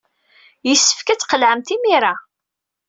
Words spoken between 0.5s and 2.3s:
Yessefk ad tqelɛemt imir-a.